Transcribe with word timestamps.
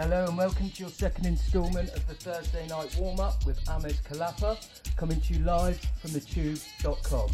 Hello 0.00 0.24
and 0.24 0.38
welcome 0.38 0.70
to 0.70 0.80
your 0.80 0.88
second 0.88 1.26
instalment 1.26 1.90
of 1.90 2.08
the 2.08 2.14
Thursday 2.14 2.66
night 2.68 2.96
warm 2.98 3.20
up 3.20 3.44
with 3.44 3.62
Amés 3.66 4.00
Kelapa, 4.02 4.56
coming 4.96 5.20
to 5.20 5.34
you 5.34 5.44
live 5.44 5.78
from 6.00 6.12
thechewb.com. 6.12 7.28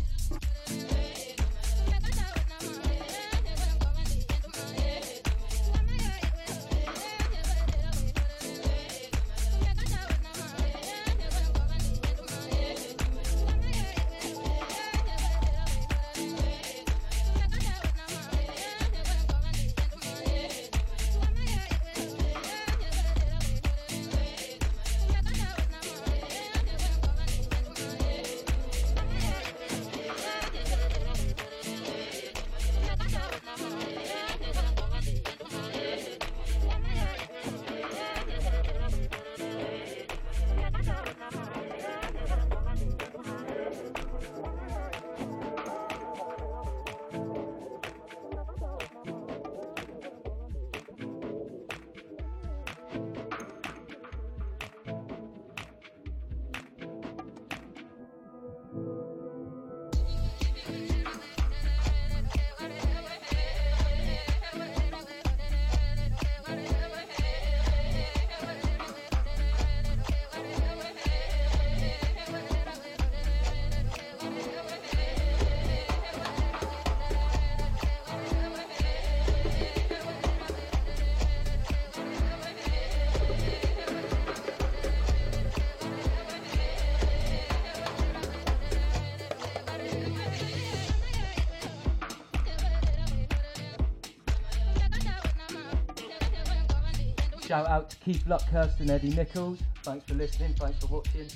Shout 97.57 97.69
out 97.69 97.89
to 97.89 97.97
Keith 97.97 98.23
Luckhurst 98.27 98.81
and 98.81 98.91
Eddie 98.91 99.15
Nichols. 99.15 99.59
Thanks 99.83 100.05
for 100.05 100.13
listening, 100.13 100.53
thanks 100.59 100.79
for 100.79 100.89
watching. 100.89 101.27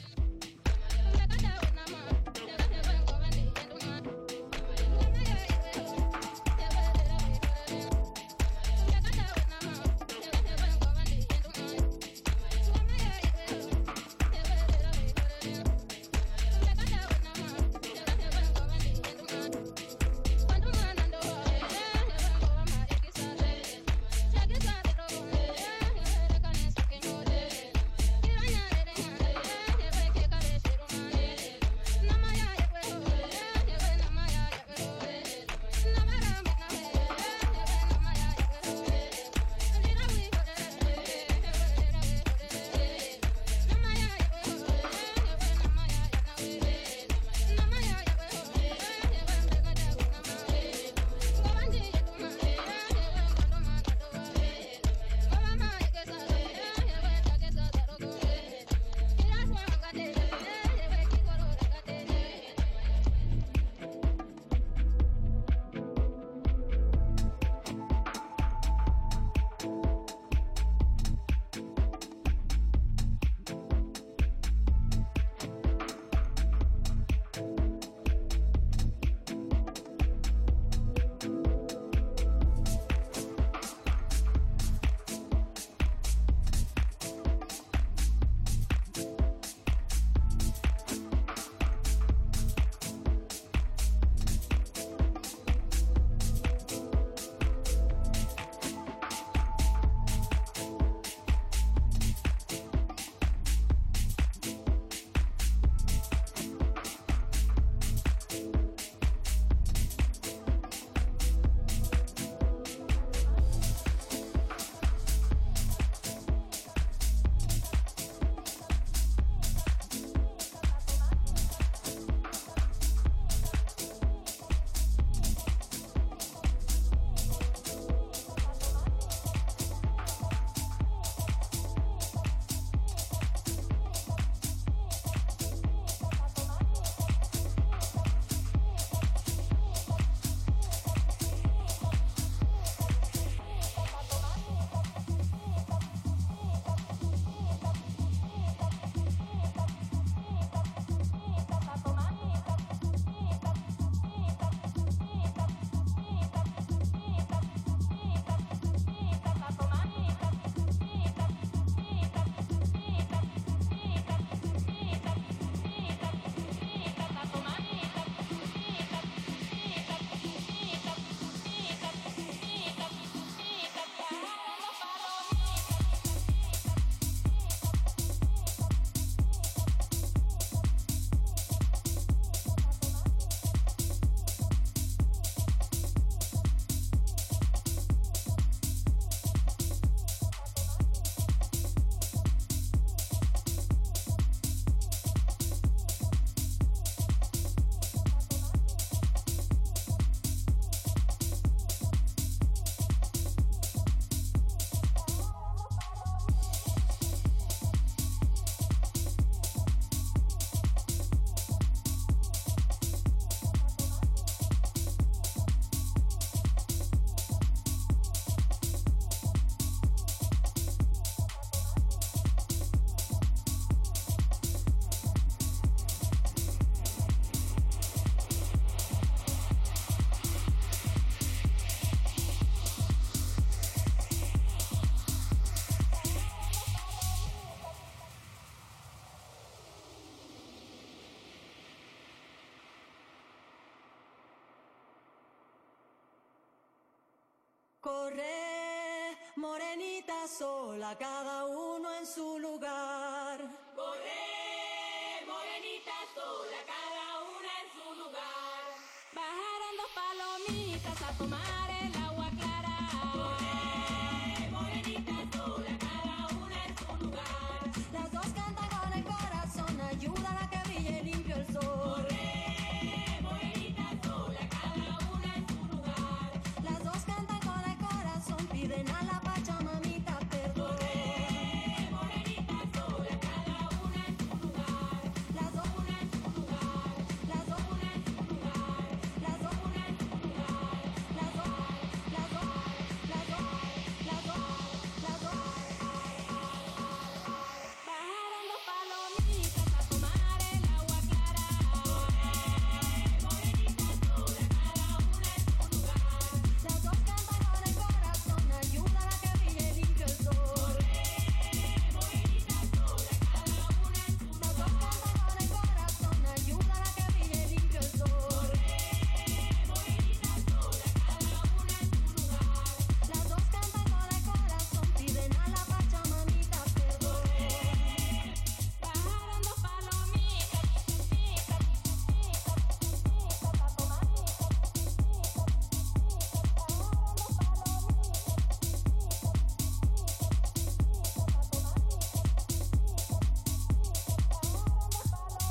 Corre, 247.90 249.18
morenita 249.34 250.28
sola, 250.28 250.96
cada 250.96 251.44
uno 251.46 251.92
en 251.92 252.06
su 252.06 252.38
lugar. 252.38 253.40
Corre, 253.74 255.26
morenita 255.26 255.96
sola, 256.14 256.58
cada 256.74 257.06
una 257.36 257.50
en 257.62 257.68
su 257.74 258.00
lugar. 258.00 258.66
Bajaron 259.12 259.74
dos 259.80 259.90
palomitas 260.00 261.02
a 261.02 261.18
tomar 261.18 261.70
el 261.82 261.99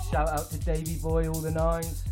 Shout 0.10 0.28
out 0.30 0.50
to 0.50 0.58
Davy 0.58 0.96
Boy, 0.96 1.28
all 1.28 1.39
the 1.39 1.51
nines. 1.51 2.04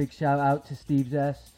Big 0.00 0.14
shout 0.14 0.40
out 0.40 0.64
to 0.64 0.74
Steve 0.74 1.10
Zest. 1.10 1.49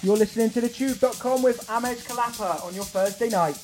You're 0.00 0.16
listening 0.16 0.50
to 0.50 0.60
thechewb.com 0.60 1.42
with 1.42 1.66
Amés 1.66 2.06
Kelapa 2.06 2.64
on 2.64 2.72
your 2.72 2.84
Thursday 2.84 3.28
night. 3.28 3.56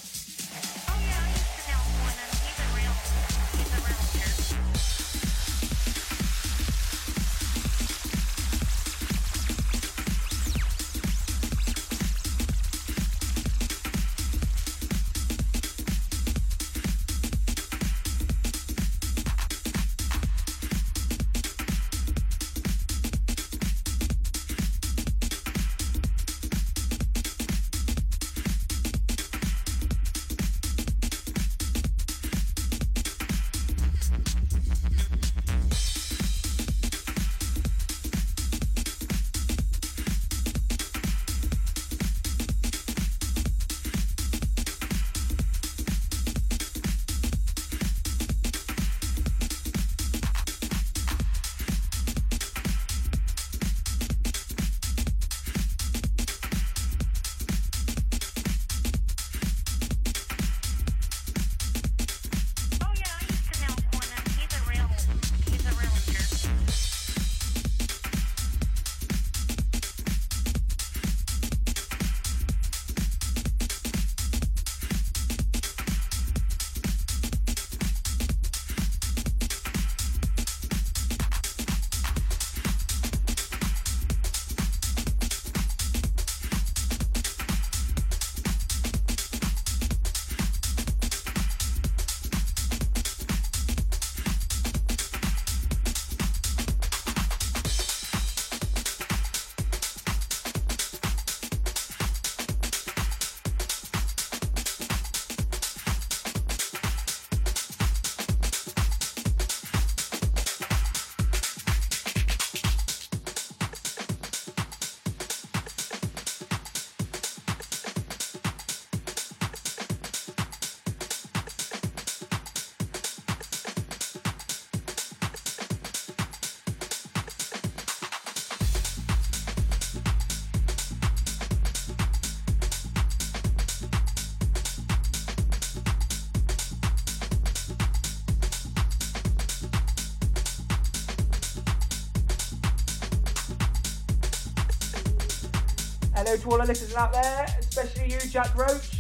Hello 146.25 146.39
to 146.39 146.51
all 146.53 146.57
the 146.59 146.65
listeners 146.65 146.95
out 146.95 147.13
there, 147.13 147.45
especially 147.61 148.11
you, 148.11 148.19
Jack 148.31 148.57
Roach. 148.57 148.93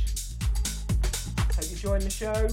Hope 1.57 1.71
you 1.71 1.77
join 1.77 2.01
the 2.01 2.11
show. 2.11 2.49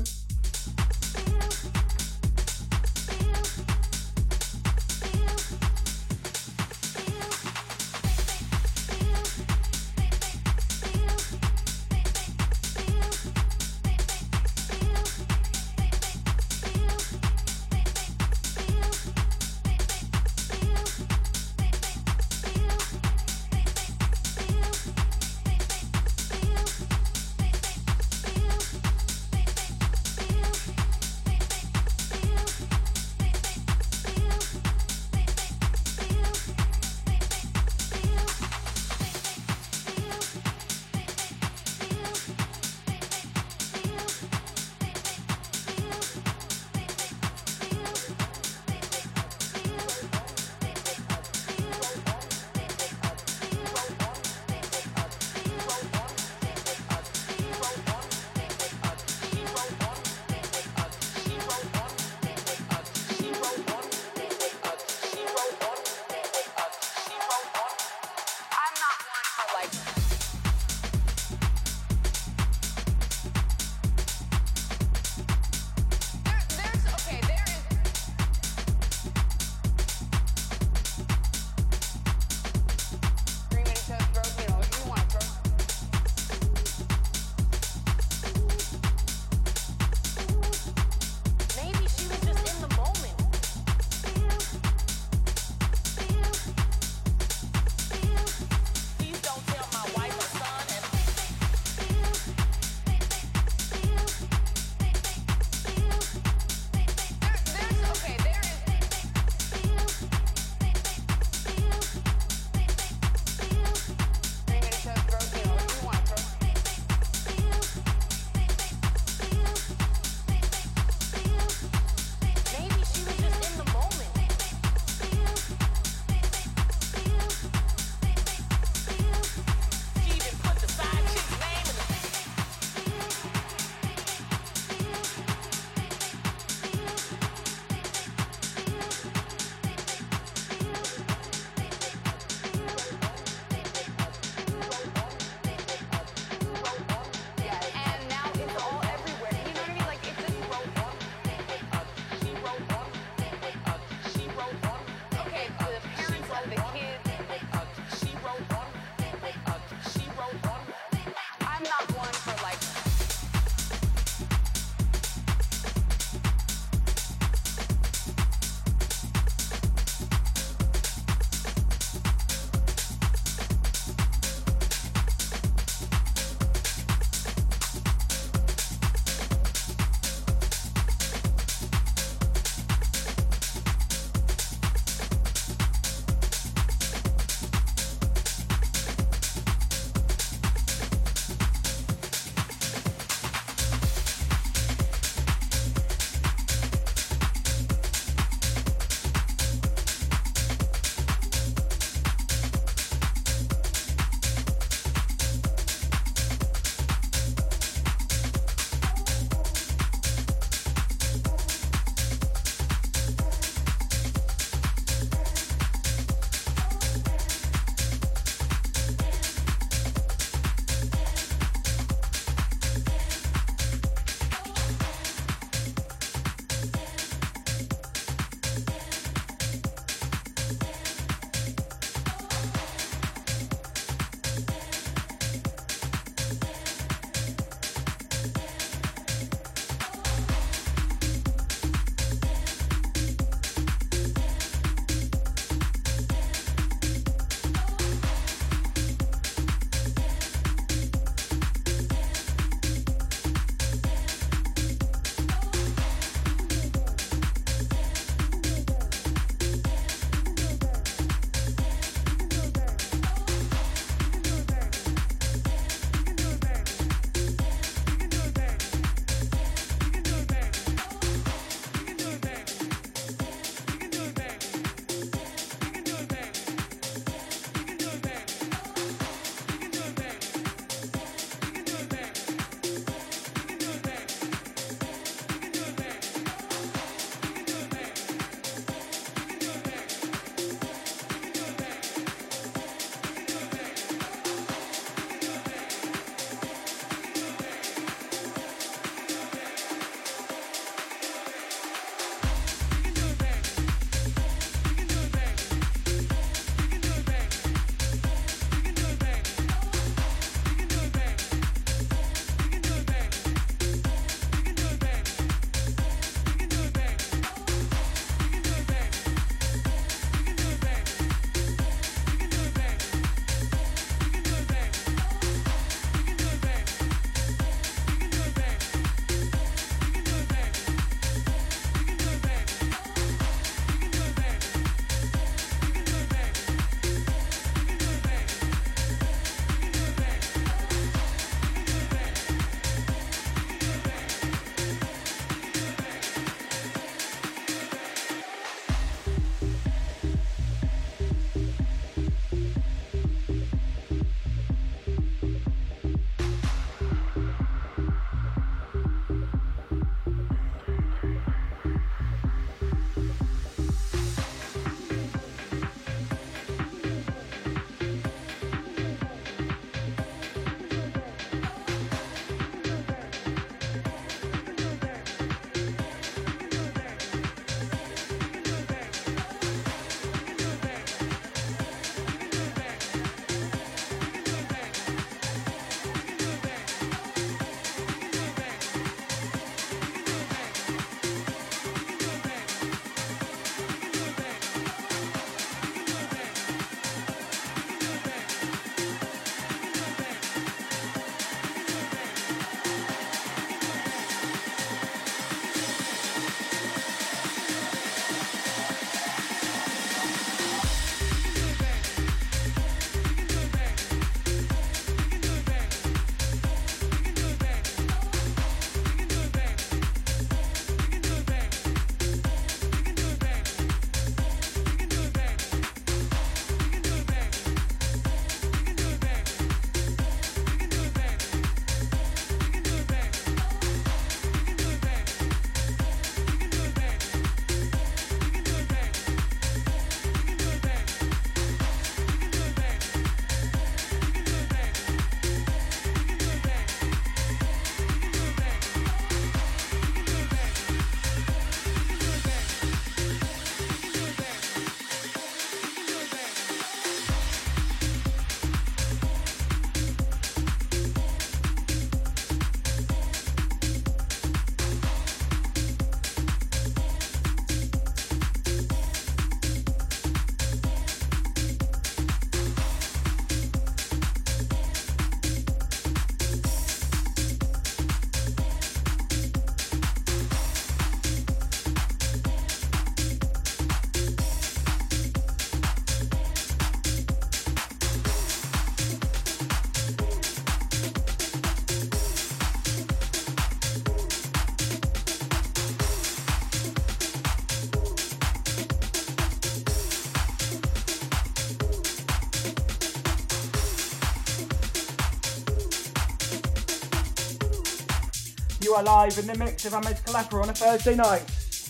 you 508.72 508.78
are 508.78 508.84
live 508.84 509.18
in 509.18 509.28
the 509.28 509.38
mix 509.38 509.66
of 509.66 509.74
Amés 509.74 510.02
Kelapa 510.06 510.42
on 510.42 510.48
a 510.48 510.54
Thursday 510.54 510.96
night, 510.96 511.26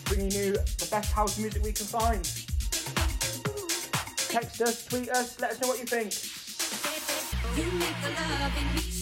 bringing 0.05 0.29
you 0.29 0.53
the 0.53 0.87
best 0.91 1.11
house 1.11 1.39
music 1.39 1.63
we 1.63 1.71
can 1.71 1.87
find. 1.87 2.23
Text 4.29 4.61
us, 4.61 4.85
tweet 4.85 5.09
us, 5.09 5.39
let 5.41 5.53
us 5.53 5.61
know 5.61 5.69
what 5.69 5.79
you 5.79 5.85
think. 5.85 6.13
You 7.57 9.00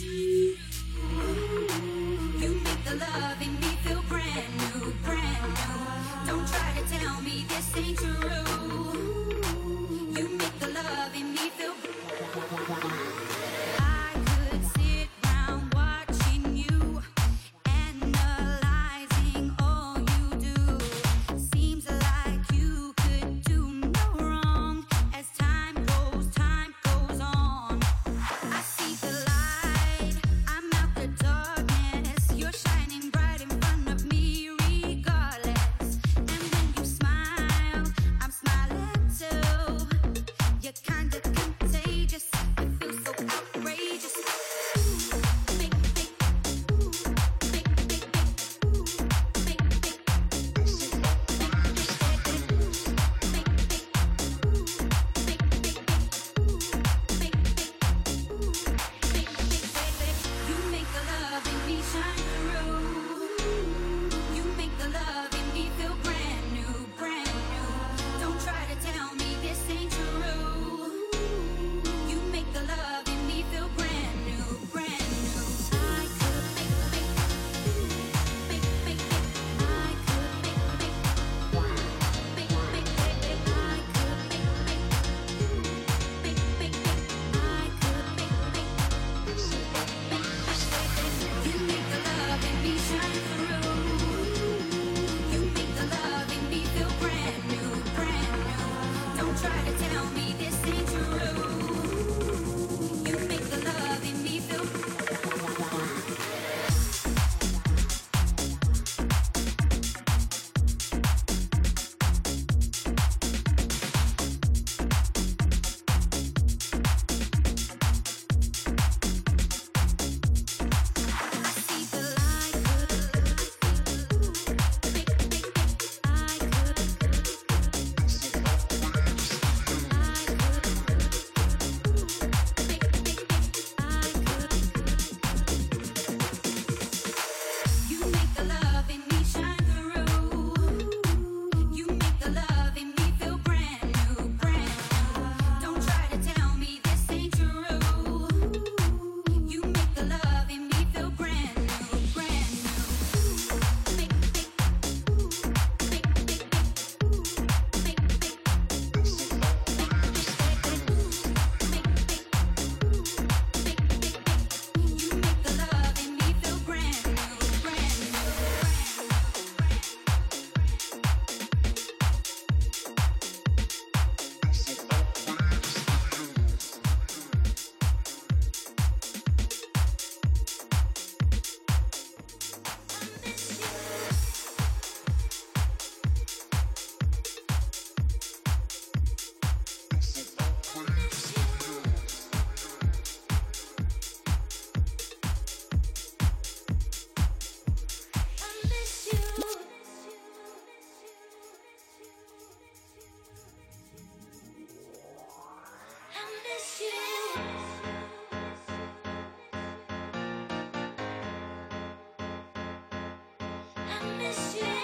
I 214.01 214.05
miss 214.17 214.55
you. 214.61 214.78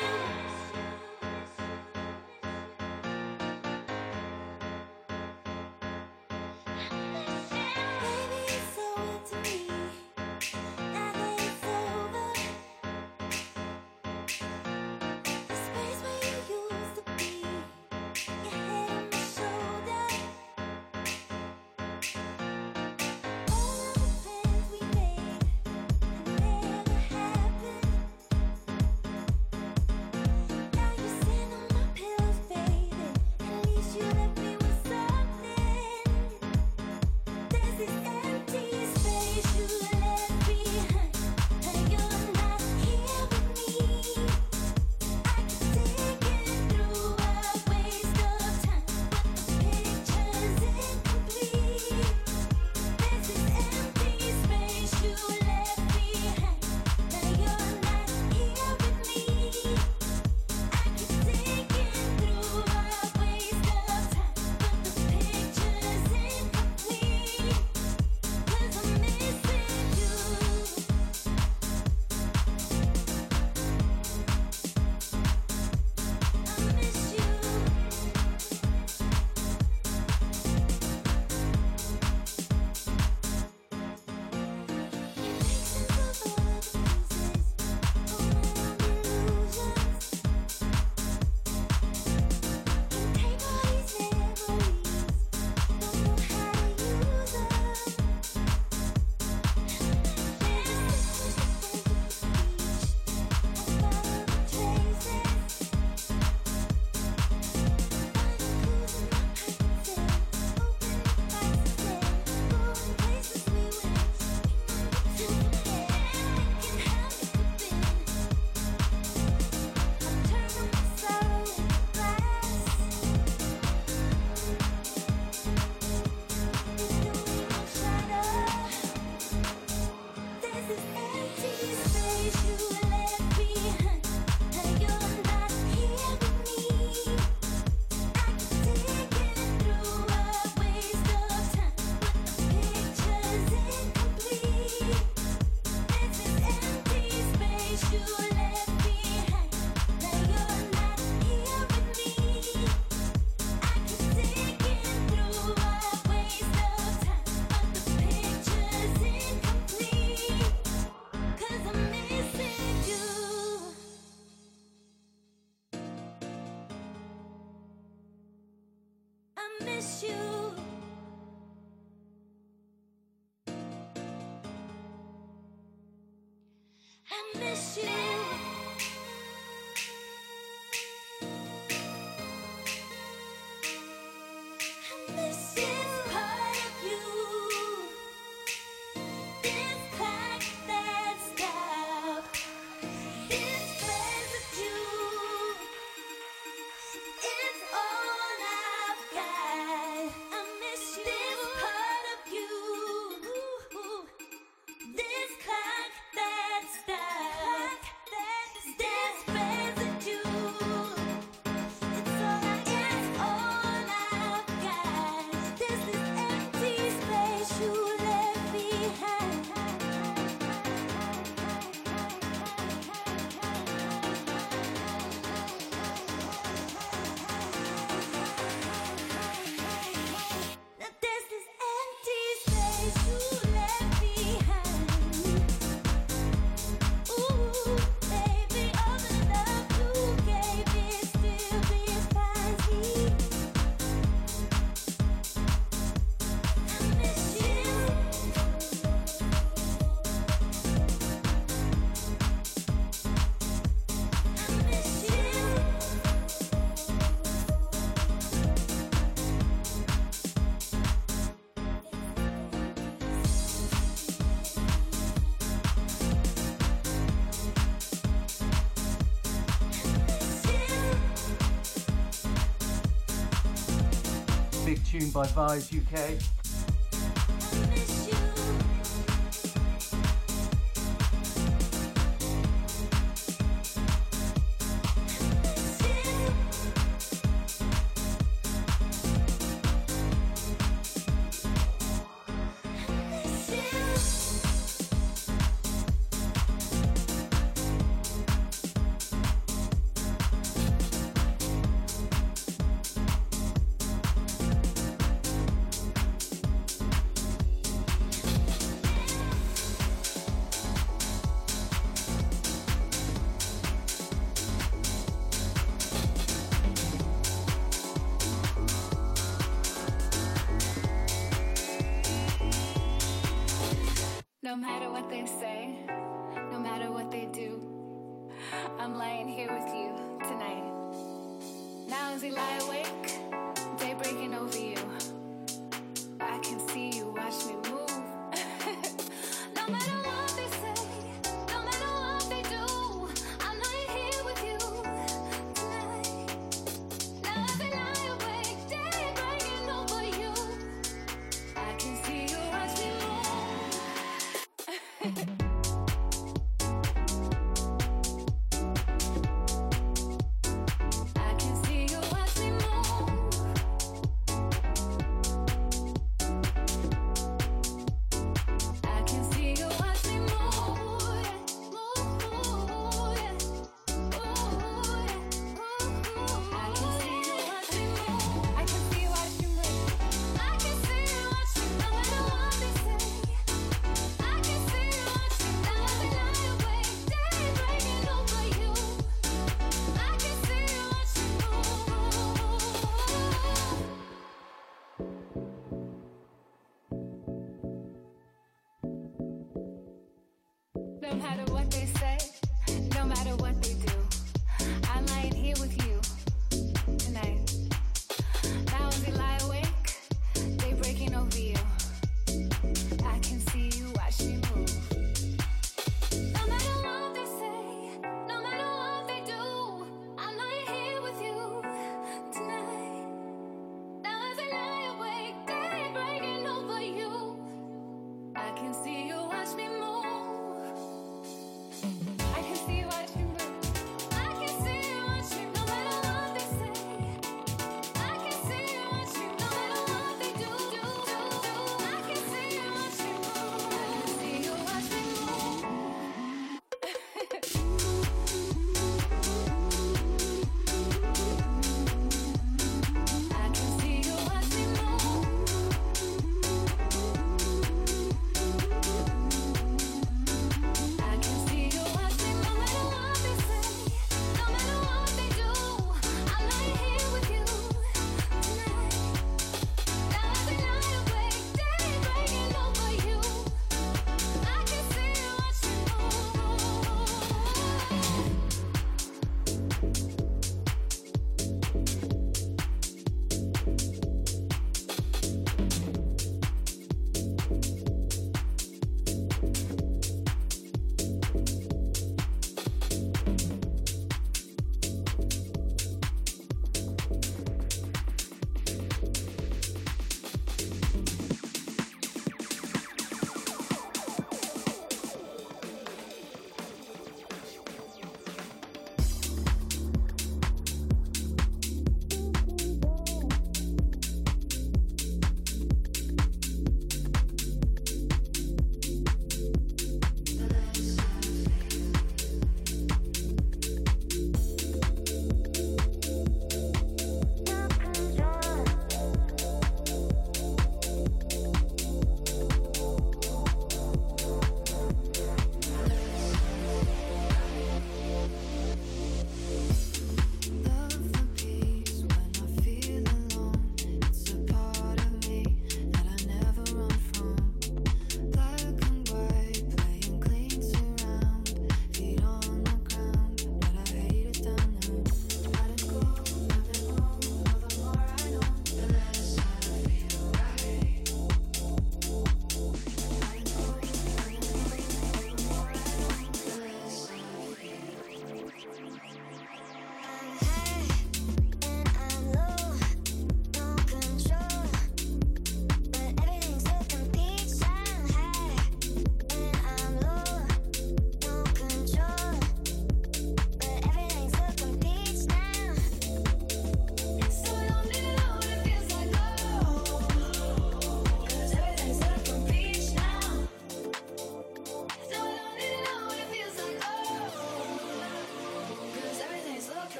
Big 274.65 274.83
tune 274.83 275.11
by 275.11 275.27
Vise 275.27 275.71
UK. 275.71 276.34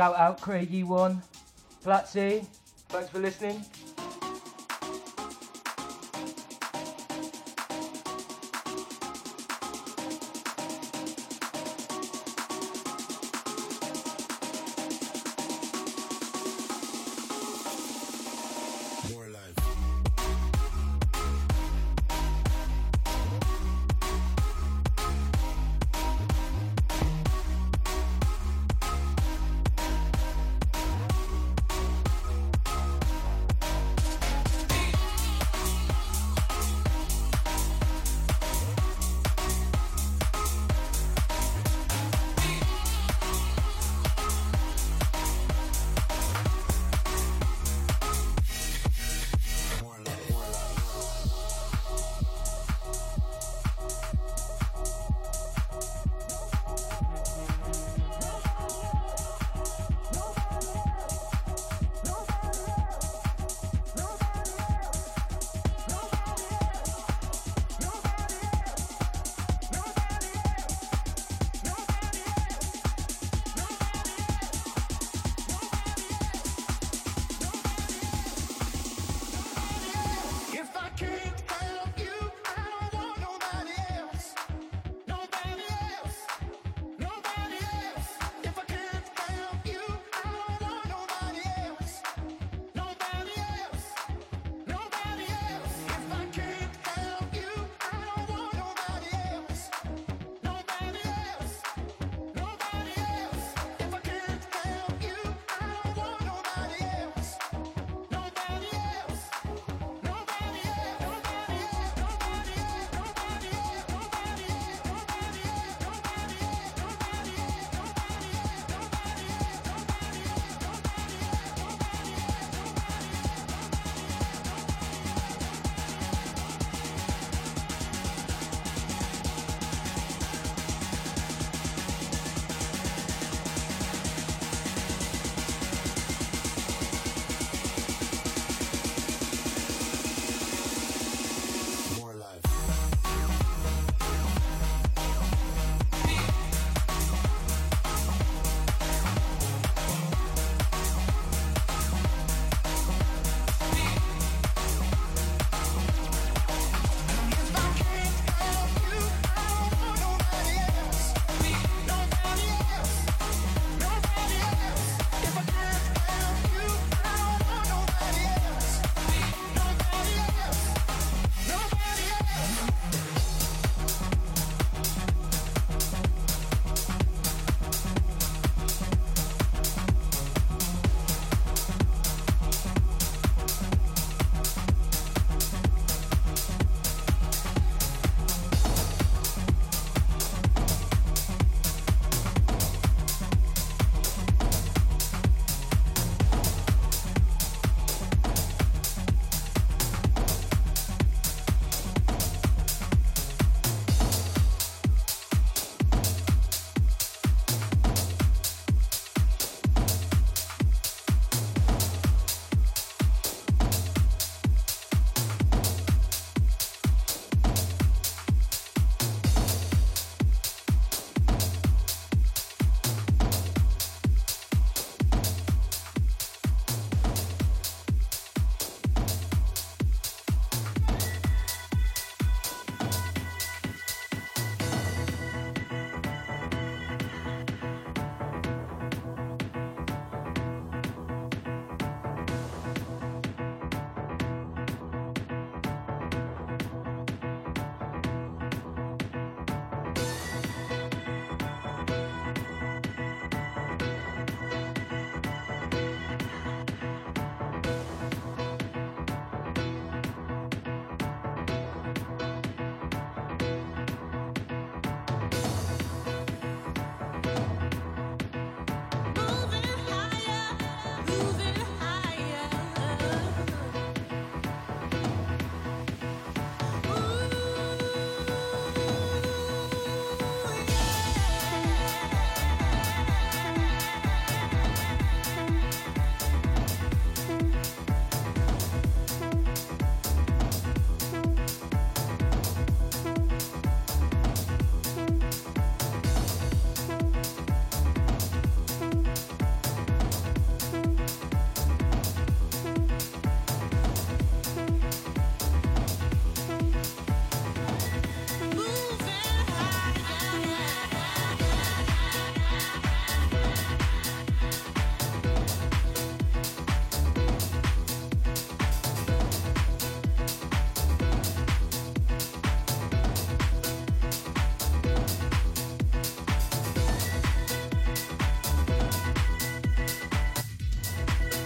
Shout 0.00 0.16
out 0.16 0.40
Craigie 0.40 0.82
one. 0.82 1.20
Platsy, 1.84 2.46
thanks 2.88 3.10
for 3.10 3.18
listening. 3.18 3.62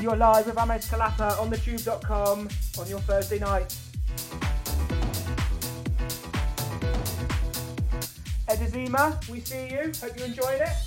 You're 0.04 0.16
live 0.16 0.44
with 0.44 0.56
Amés 0.56 0.86
Kelapa 0.86 1.40
on 1.40 1.50
thechewb.com 1.50 2.48
on 2.78 2.88
your 2.90 2.98
Thursday 3.00 3.38
night. 3.38 3.74
Edazima, 8.46 9.26
we 9.30 9.40
see 9.40 9.70
you. 9.70 9.92
Hope 10.02 10.18
you 10.18 10.26
enjoyed 10.26 10.60
it. 10.60 10.83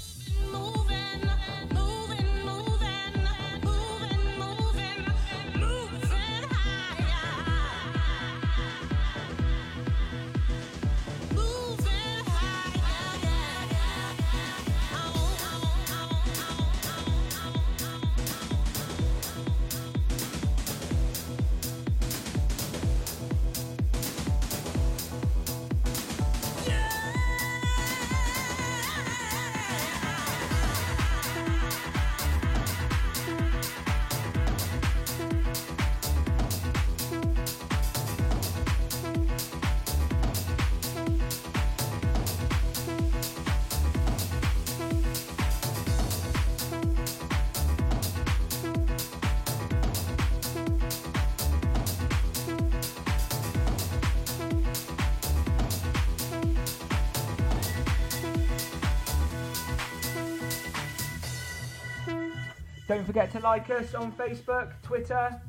Forget 63.17 63.31
to 63.31 63.39
like 63.39 63.69
us 63.71 63.95
on 63.95 64.11
Facebook, 64.11 64.73
Twitter. 64.83 65.41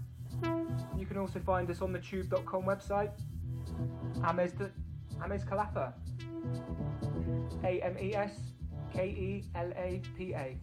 You 0.96 1.04
can 1.04 1.18
also 1.18 1.38
find 1.38 1.70
us 1.70 1.82
on 1.82 1.92
thechewb.com 1.92 2.62
website. 2.62 3.10
Ames, 4.24 4.52
Ames 5.22 5.44
Kelapa. 5.44 5.92
A 7.62 7.82
M 7.82 7.98
E 8.00 8.14
S 8.14 8.40
K 8.94 9.04
E 9.08 9.44
L 9.54 9.70
A 9.76 10.00
P 10.16 10.32
A. 10.32 10.56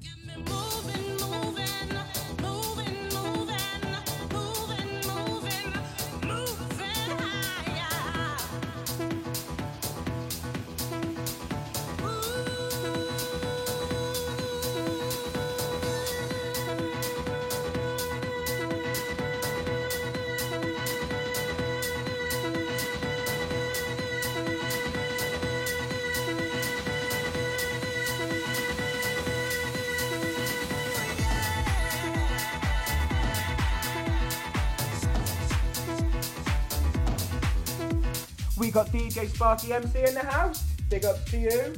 We 38.58 38.72
got 38.72 38.88
DJ 38.88 39.28
Sparky 39.28 39.74
MC 39.74 40.06
in 40.06 40.14
the 40.14 40.22
house. 40.22 40.64
Big 40.89 41.03
up 41.03 41.26
to 41.26 41.38
you. 41.38 41.74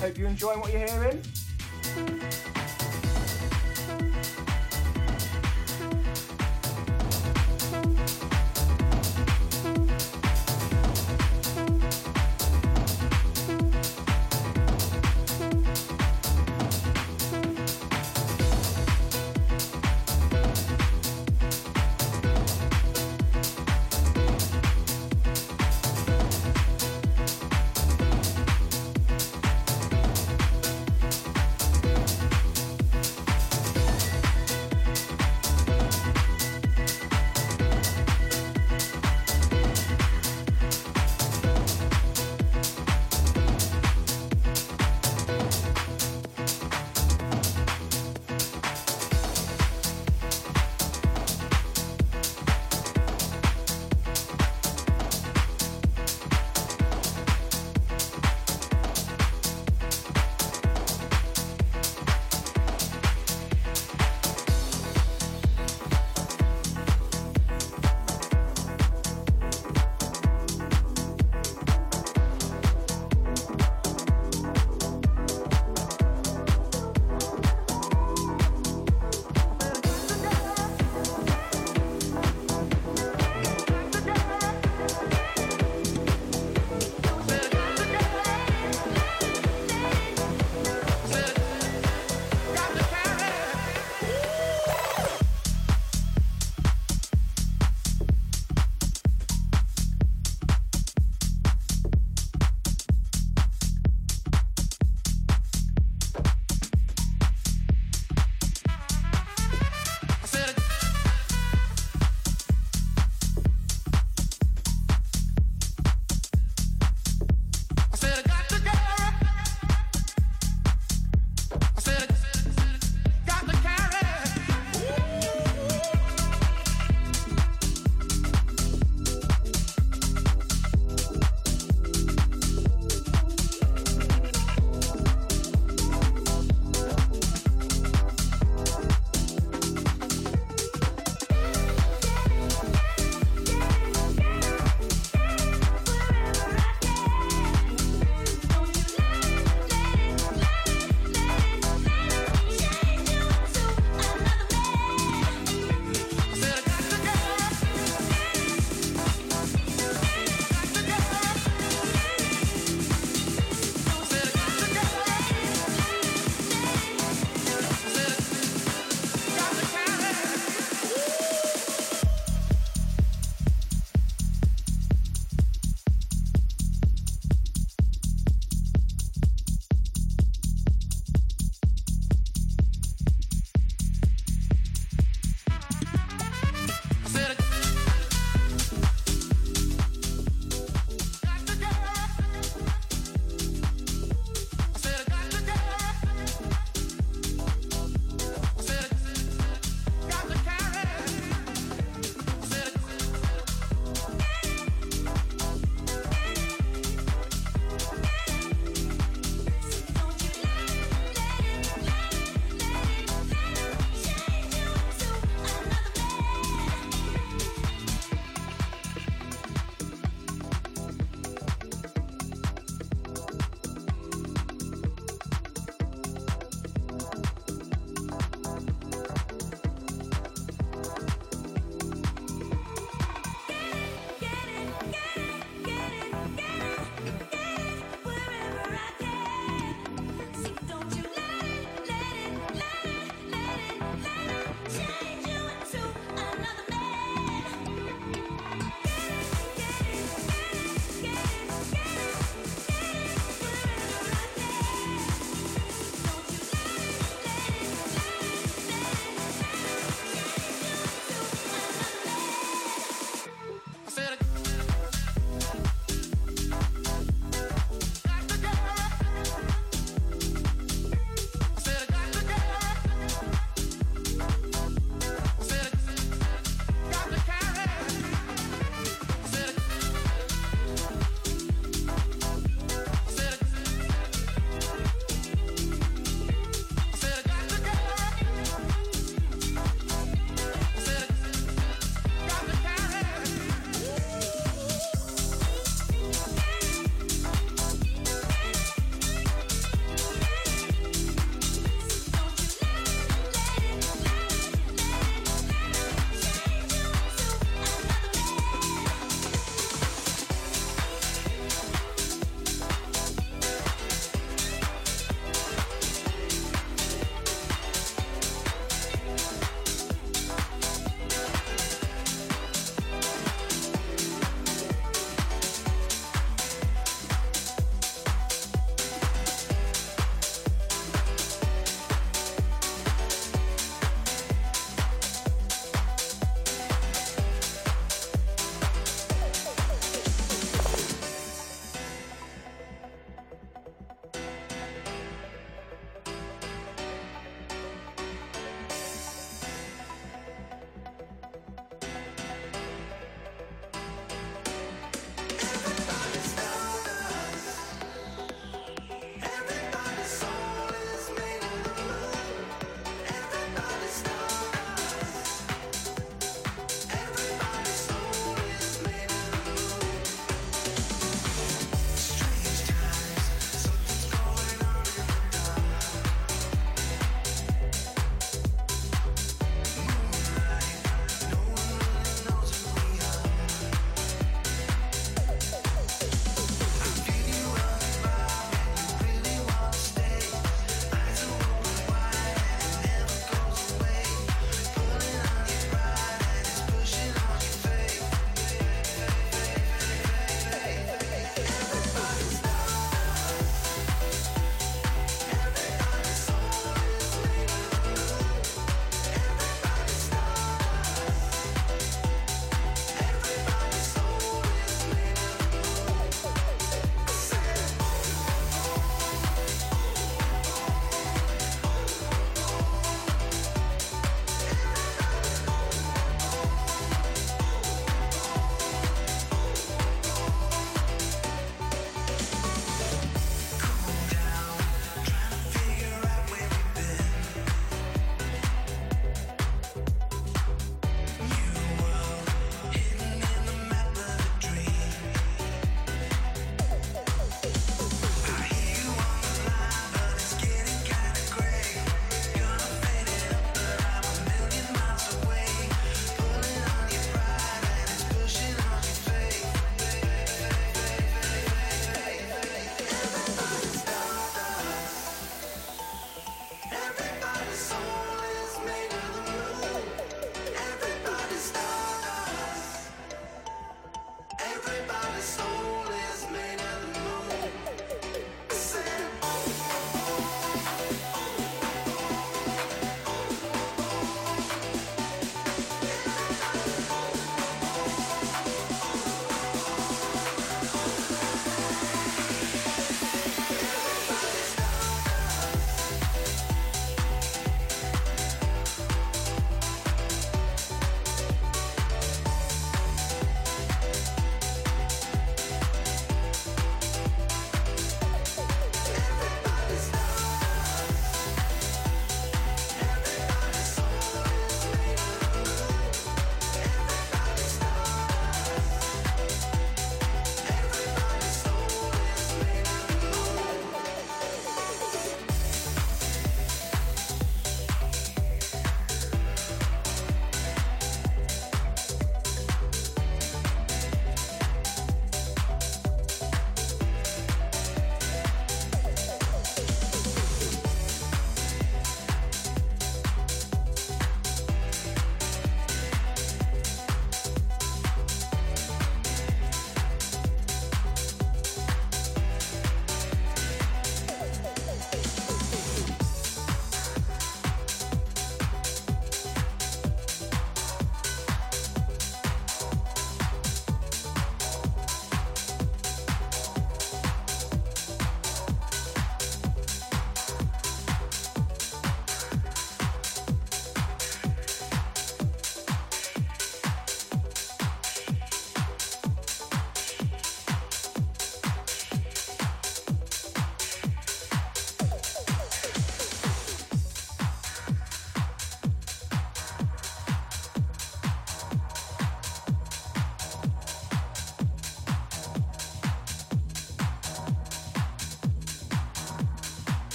Hope 0.00 0.16
you're 0.16 0.28
enjoying 0.28 0.60
what 0.60 0.72
you're 0.72 0.86
hearing. 0.86 1.22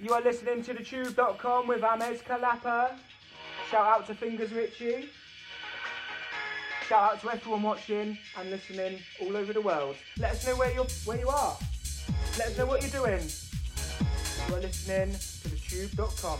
You 0.00 0.12
are 0.12 0.22
listening 0.22 0.62
to 0.62 0.74
thechewb.com 0.74 1.66
with 1.66 1.80
Amés 1.80 2.22
Kelapa. 2.22 2.92
Shout 3.68 3.84
out 3.84 4.06
to 4.06 4.14
Fingers 4.14 4.52
Richie. 4.52 5.08
Shout 6.88 7.14
out 7.14 7.20
to 7.22 7.30
everyone 7.32 7.62
watching 7.62 8.16
and 8.38 8.50
listening 8.50 9.00
all 9.20 9.36
over 9.36 9.52
the 9.52 9.60
world. 9.60 9.96
Let 10.16 10.32
us 10.32 10.46
know 10.46 10.54
where 10.54 10.72
you're 10.72 10.86
where 11.04 11.18
you 11.18 11.28
are. 11.28 11.56
Let 12.38 12.48
us 12.48 12.58
know 12.58 12.66
what 12.66 12.80
you're 12.80 12.92
doing. 12.92 13.28
You 14.48 14.54
are 14.54 14.60
listening 14.60 15.10
to 15.10 15.48
thechewb.com. 15.48 16.38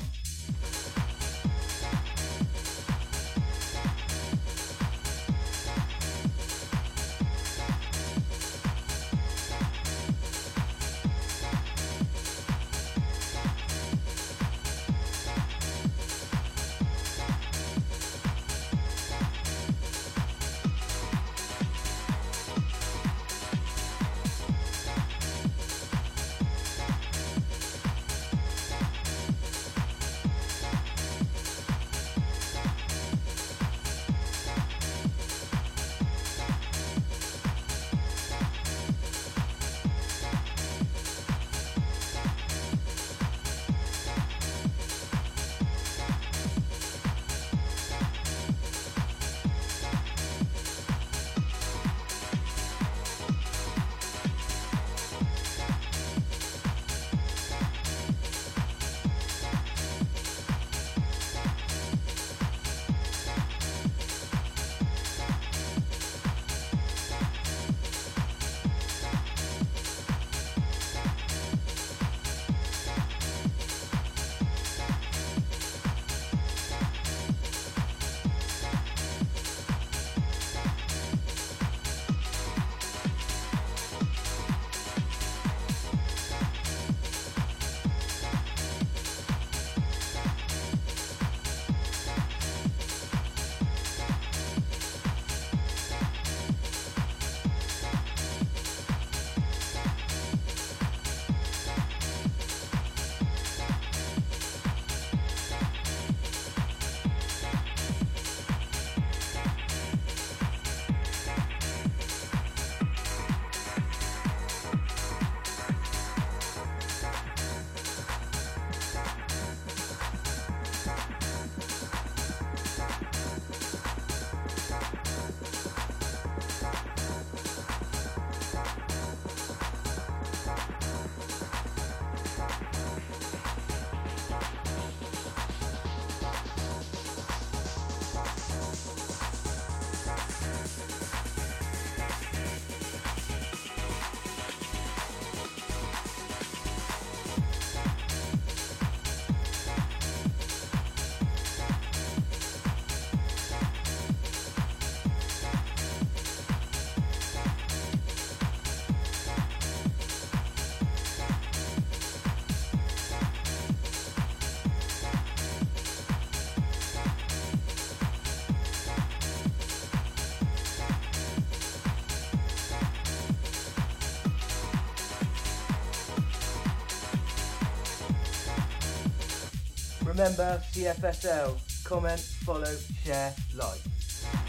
Remember 180.28 180.62
CFSL. 180.72 181.84
Comment, 181.84 182.20
follow, 182.20 182.76
share, 183.02 183.32
like. 183.56 183.80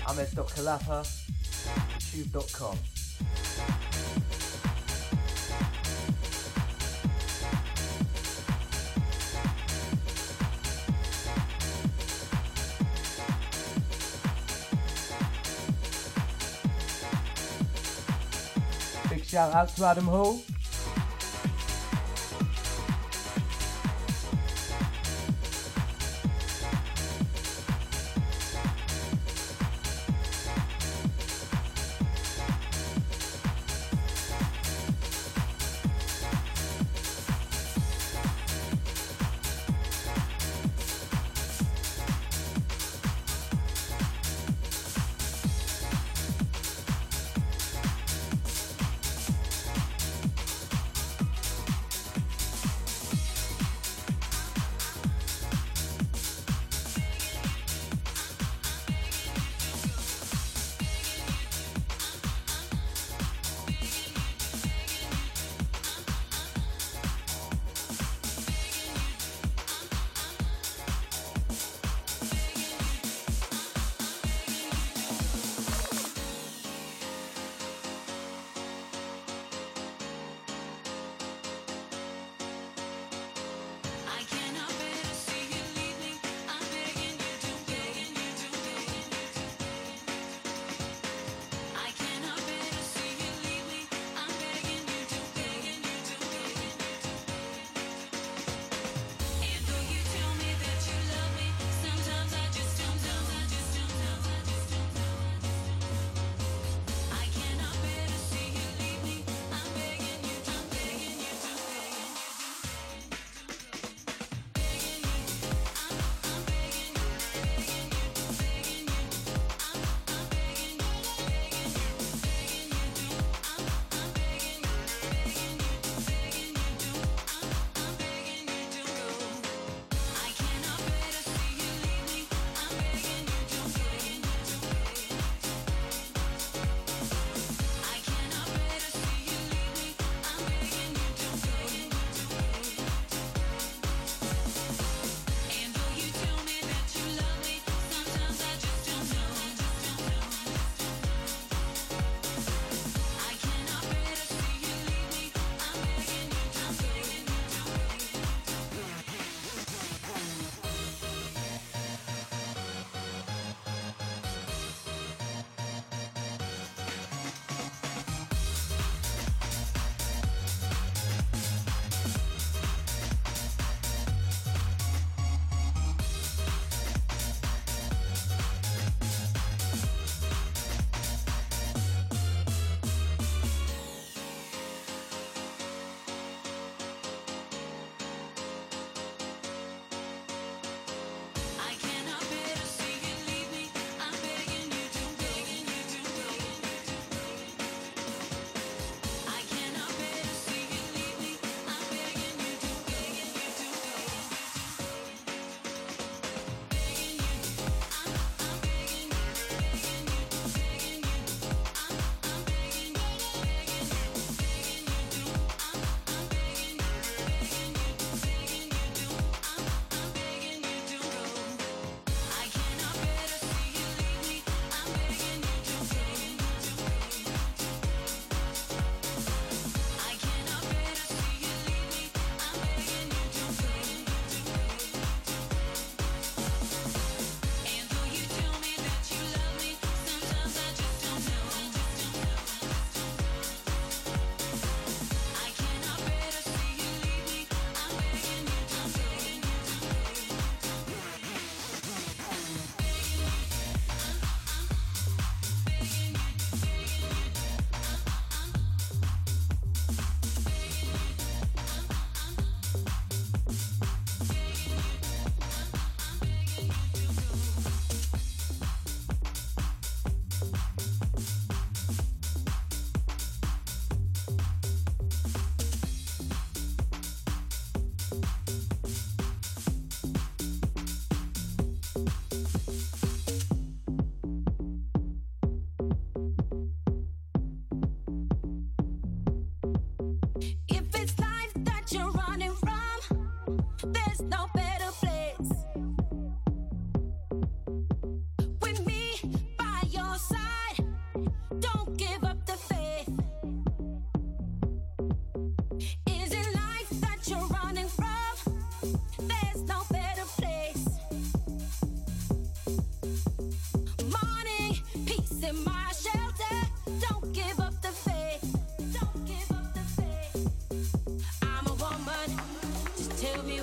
Ahmed.kalapa, 0.09 1.07
tube.com. 2.11 2.77
Big 19.09 19.23
shout 19.23 19.53
out 19.53 19.69
to 19.69 19.85
Adam 19.85 20.07
Hall. 20.07 20.41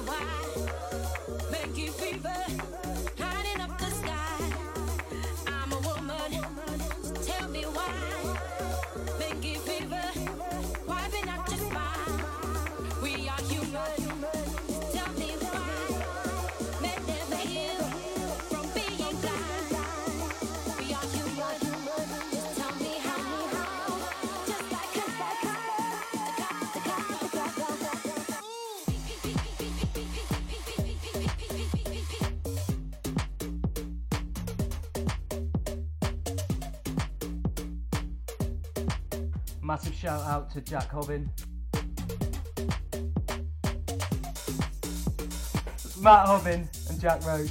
Wow. 0.06 0.35
massive 39.76 39.94
shout 39.94 40.22
out 40.22 40.50
to 40.50 40.58
Jack 40.62 40.90
Hovin. 40.90 41.28
Matt 46.00 46.26
Hovin 46.26 46.66
and 46.88 46.98
Jack 46.98 47.22
Roach. 47.26 47.50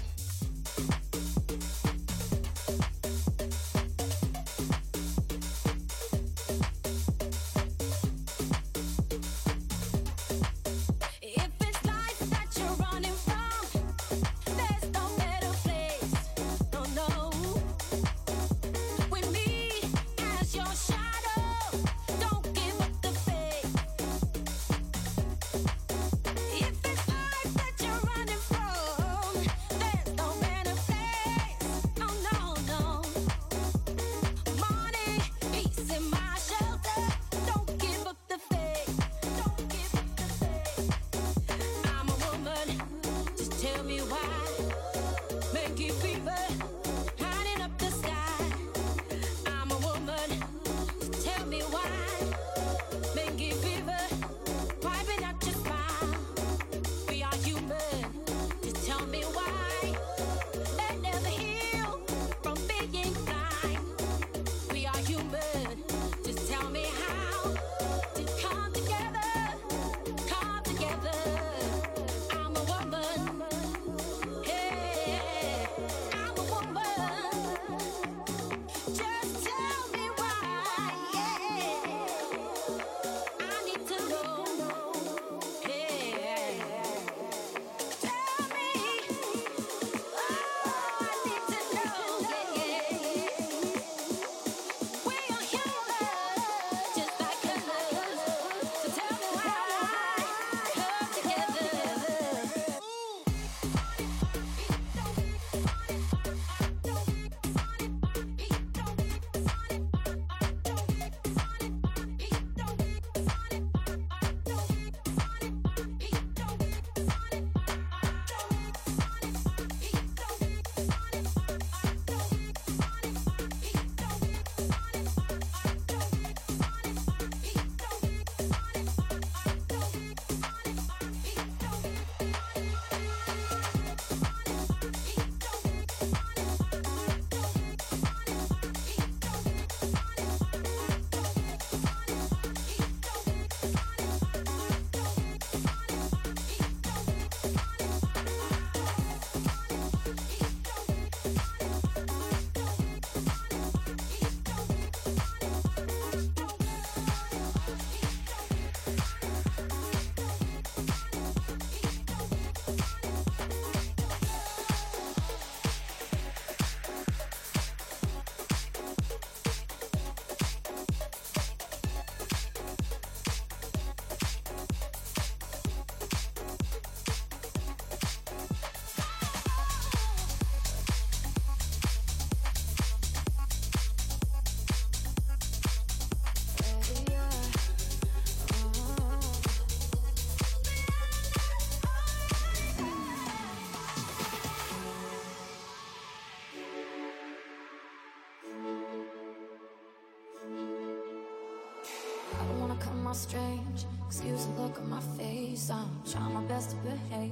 strange. 203.16 203.86
Excuse 204.08 204.46
the 204.46 204.62
look 204.62 204.80
on 204.80 204.90
my 204.90 205.00
face. 205.18 205.70
I'm 205.70 205.90
trying 206.10 206.34
my 206.34 206.42
best 206.44 206.72
to 206.72 206.76
behave. 206.78 207.32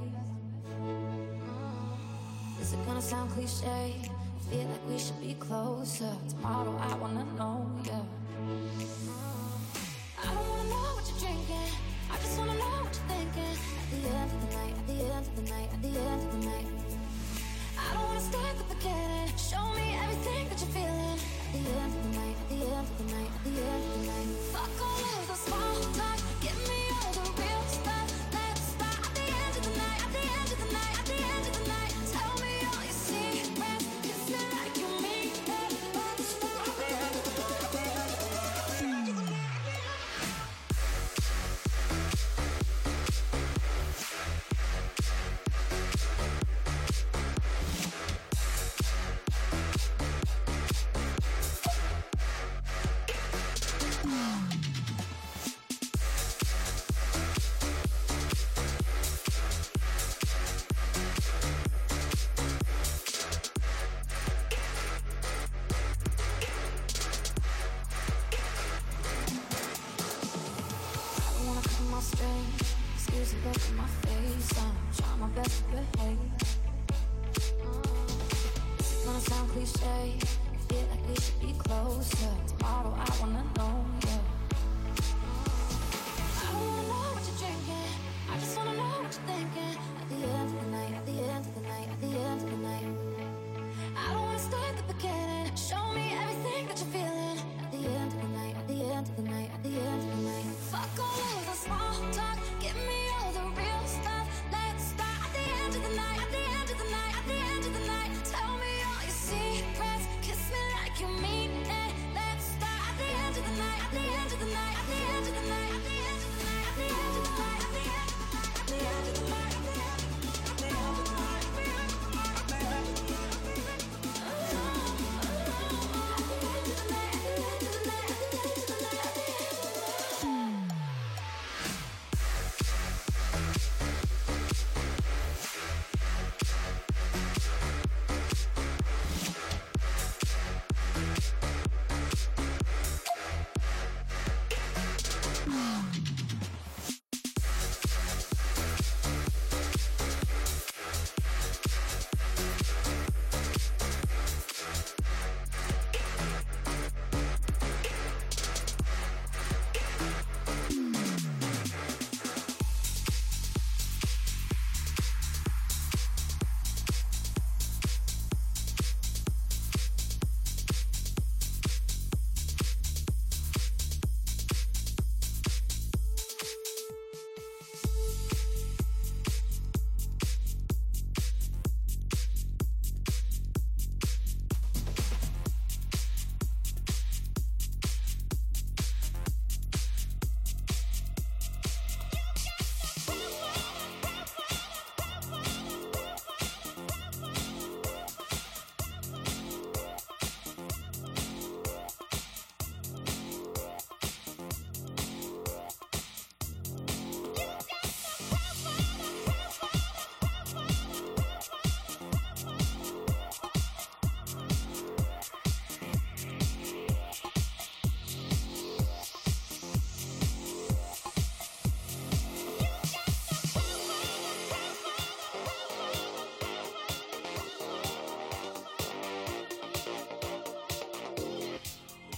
Uh, 0.82 2.62
is 2.62 2.74
it 2.74 2.86
gonna 2.86 3.02
sound 3.02 3.30
cliche? 3.32 3.68
I 3.68 4.50
feel 4.50 4.68
like 4.68 4.88
we 4.88 4.98
should 4.98 5.20
be 5.20 5.34
closer. 5.36 6.12
Tomorrow 6.30 6.76
I 6.80 6.96
wanna 6.96 7.26
know, 7.38 7.70
yeah. 7.86 8.02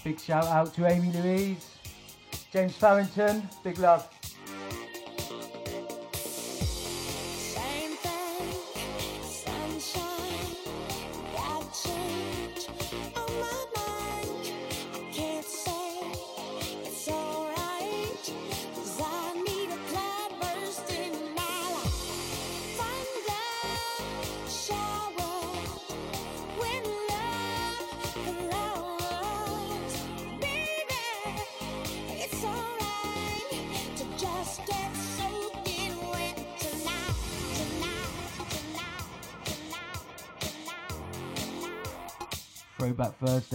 Big 0.06 0.20
shout 0.20 0.46
out 0.46 0.72
to 0.76 0.86
Amy 0.86 1.12
Louise, 1.14 1.66
James 2.54 2.76
Farrington, 2.76 3.50
big 3.64 3.80
love. 3.80 4.08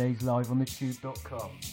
today's 0.00 0.22
live 0.22 0.50
on 0.50 0.58
daysliveontheshoot.com. 0.58 1.69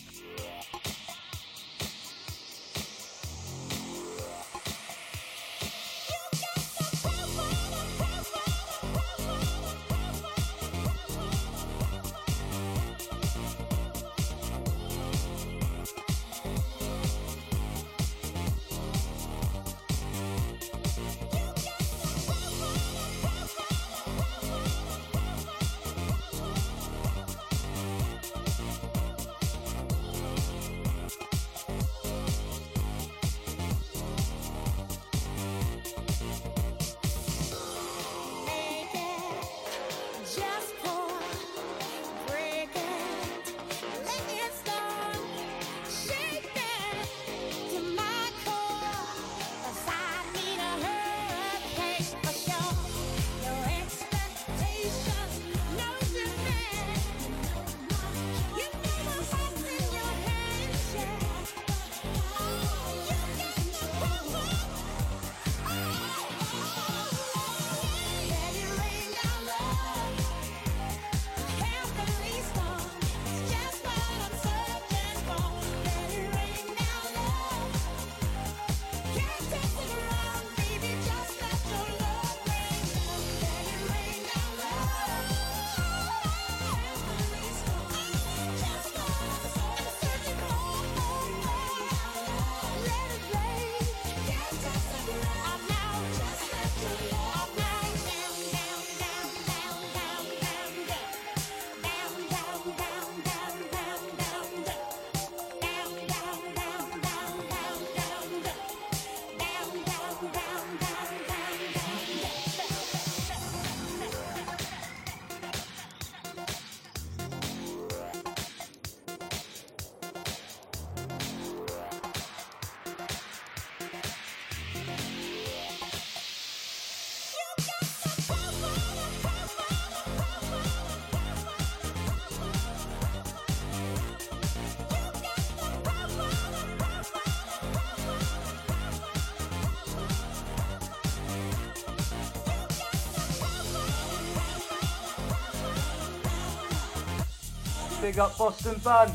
Big 148.01 148.19
up 148.19 148.37
Boston 148.37 148.79
Bun. 148.83 149.11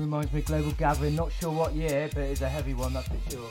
reminds 0.00 0.32
me 0.32 0.40
Global 0.40 0.72
Gathering. 0.72 1.14
Not 1.14 1.30
sure 1.32 1.50
what 1.50 1.74
year, 1.74 2.08
but 2.12 2.22
it's 2.22 2.40
a 2.40 2.48
heavy 2.48 2.74
one, 2.74 2.92
that's 2.92 3.08
for 3.08 3.30
sure. 3.30 3.50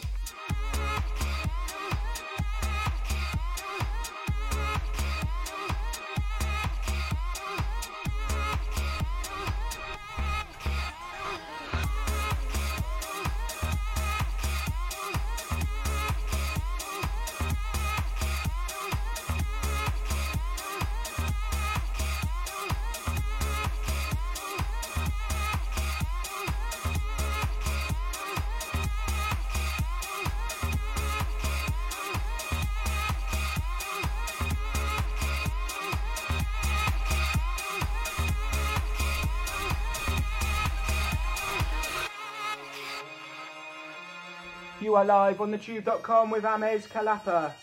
are 44.99 45.05
live 45.05 45.39
on 45.39 45.49
thechewb.com 45.49 46.30
with 46.30 46.43
Amés 46.43 46.85
Kelapa. 46.85 47.53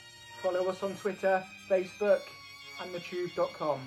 Follow 0.43 0.71
us 0.71 0.83
on 0.83 0.95
Twitter, 0.95 1.45
Facebook, 1.69 2.23
and 2.81 2.95
thechewb.com. 2.95 3.79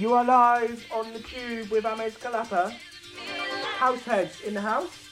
You 0.00 0.14
are 0.14 0.24
live 0.24 0.86
on 0.94 1.12
the 1.12 1.18
Chewb 1.18 1.70
with 1.70 1.84
Amés 1.84 2.18
Kelapa. 2.18 2.74
Househeads 3.78 4.42
in 4.44 4.54
the 4.54 4.60
house. 4.62 5.10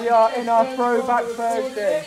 We 0.00 0.08
are 0.08 0.32
in 0.34 0.48
our 0.48 0.64
throwback 0.76 1.24
Thursday. 1.24 2.06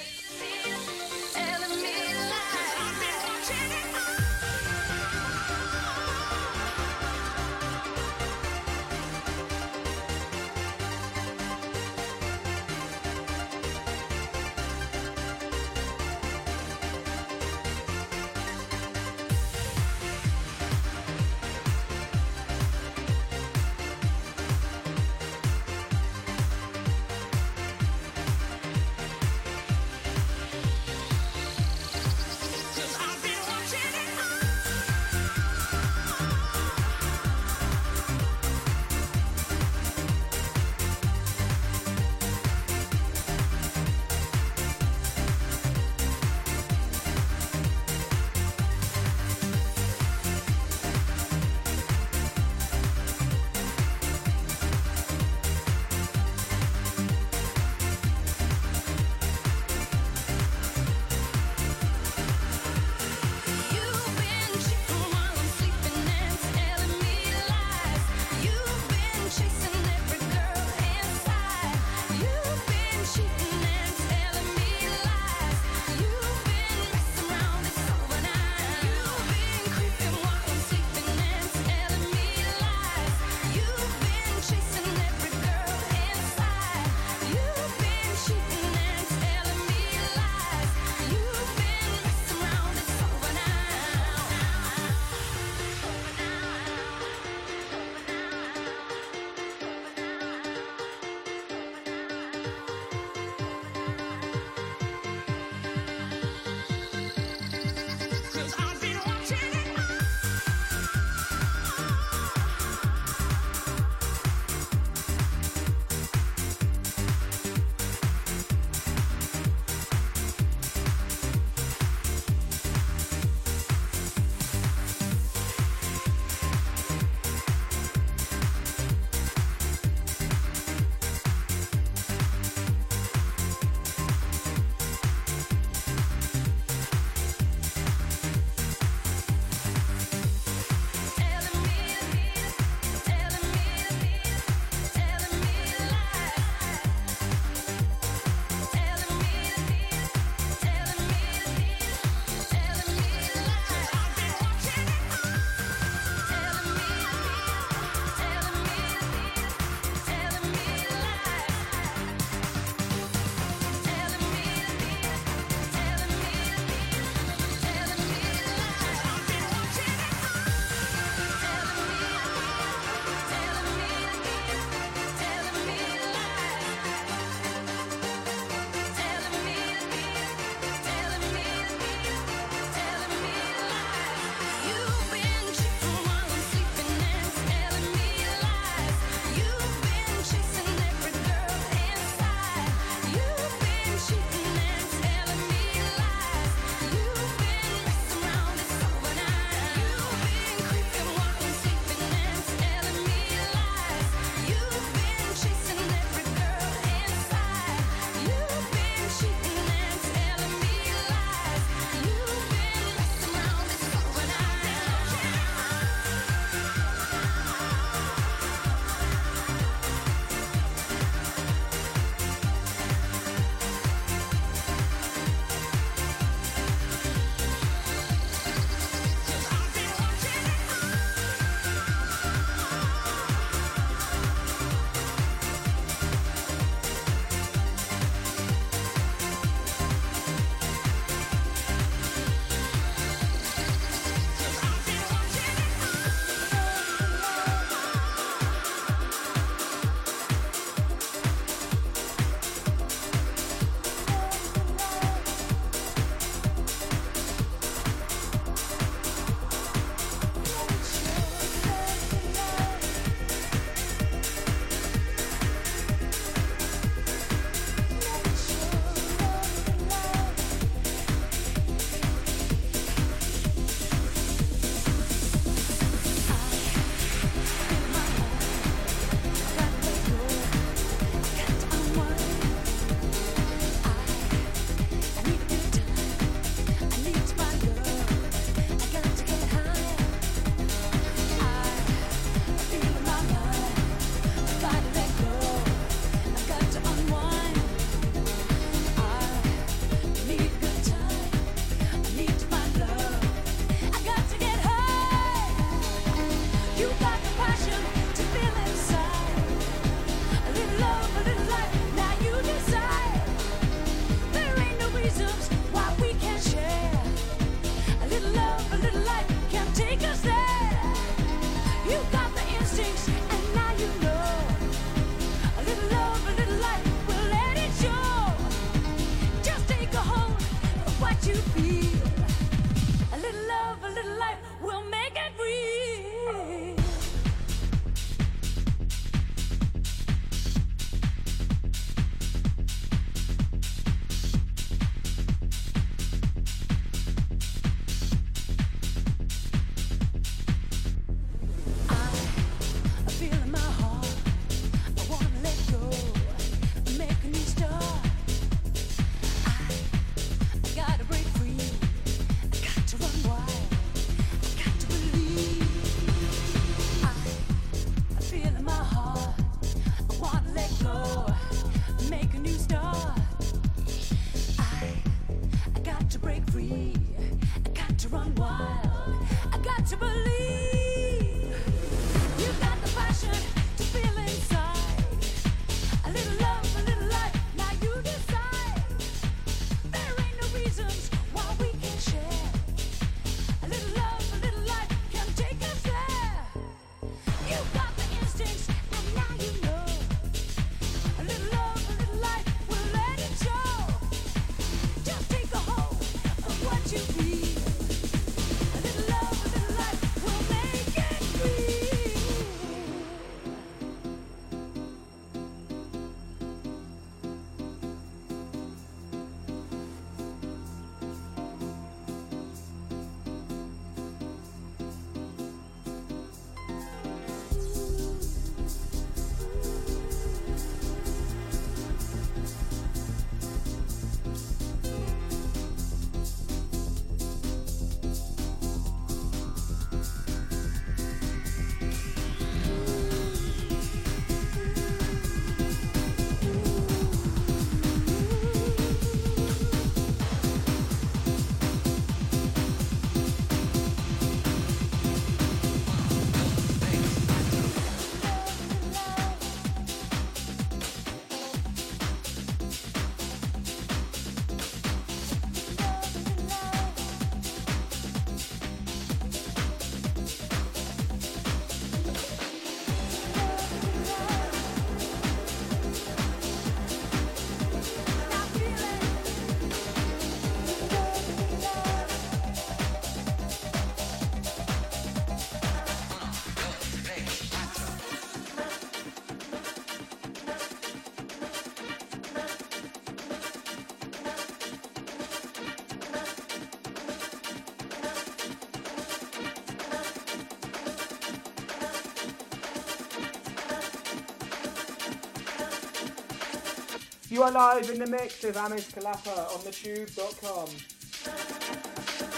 You 507.32 507.44
are 507.44 507.52
live 507.52 507.90
in 507.90 507.98
the 507.98 508.08
mix 508.08 508.44
with 508.44 508.58
Amés 508.58 508.92
Kelapa 508.92 509.54
on 509.54 509.62
thechewb.com. 509.62 510.68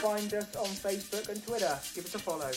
Find 0.03 0.34
us 0.36 0.56
on 0.56 0.68
Facebook 0.68 1.30
and 1.30 1.44
Twitter. 1.44 1.80
Give 1.95 2.06
us 2.06 2.14
a 2.14 2.20
follow. 2.20 2.52